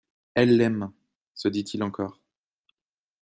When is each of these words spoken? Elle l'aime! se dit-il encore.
Elle 0.33 0.57
l'aime! 0.57 0.91
se 1.35 1.47
dit-il 1.47 1.83
encore. 1.83 2.19